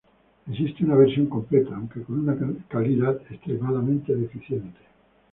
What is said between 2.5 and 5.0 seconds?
calidad extremadamente deficiente.